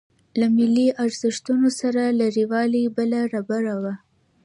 [0.39, 3.93] له ملي ارزښتونو سره لريوالۍ بله ربړه وه.